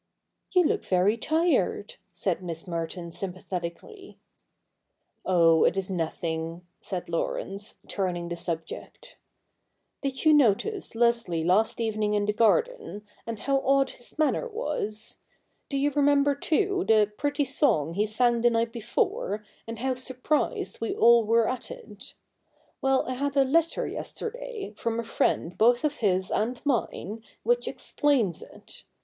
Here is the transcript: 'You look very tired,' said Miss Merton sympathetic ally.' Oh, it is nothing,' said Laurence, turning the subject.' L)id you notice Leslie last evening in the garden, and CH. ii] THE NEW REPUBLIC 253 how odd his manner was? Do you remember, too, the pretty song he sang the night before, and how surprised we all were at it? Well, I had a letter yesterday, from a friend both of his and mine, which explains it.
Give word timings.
'You 0.55 0.63
look 0.63 0.83
very 0.83 1.15
tired,' 1.15 1.93
said 2.11 2.41
Miss 2.41 2.67
Merton 2.67 3.11
sympathetic 3.11 3.83
ally.' 3.83 4.13
Oh, 5.27 5.63
it 5.63 5.77
is 5.77 5.91
nothing,' 5.91 6.65
said 6.79 7.07
Laurence, 7.07 7.75
turning 7.87 8.27
the 8.27 8.35
subject.' 8.35 9.17
L)id 10.03 10.25
you 10.25 10.33
notice 10.33 10.95
Leslie 10.95 11.43
last 11.43 11.79
evening 11.79 12.15
in 12.15 12.25
the 12.25 12.33
garden, 12.33 13.03
and 13.27 13.37
CH. 13.37 13.41
ii] 13.41 13.45
THE 13.45 13.51
NEW 13.51 13.57
REPUBLIC 13.59 13.65
253 13.65 13.69
how 13.69 13.79
odd 13.79 13.89
his 13.91 14.17
manner 14.17 14.47
was? 14.47 15.17
Do 15.69 15.77
you 15.77 15.91
remember, 15.91 16.33
too, 16.33 16.83
the 16.87 17.11
pretty 17.15 17.45
song 17.45 17.93
he 17.93 18.07
sang 18.07 18.41
the 18.41 18.49
night 18.49 18.71
before, 18.73 19.43
and 19.67 19.77
how 19.77 19.93
surprised 19.93 20.81
we 20.81 20.95
all 20.95 21.23
were 21.23 21.47
at 21.47 21.69
it? 21.69 22.15
Well, 22.81 23.07
I 23.07 23.13
had 23.13 23.37
a 23.37 23.43
letter 23.45 23.85
yesterday, 23.85 24.73
from 24.75 24.99
a 24.99 25.03
friend 25.03 25.55
both 25.55 25.83
of 25.85 25.97
his 25.97 26.31
and 26.31 26.59
mine, 26.65 27.21
which 27.43 27.67
explains 27.67 28.41
it. 28.41 28.83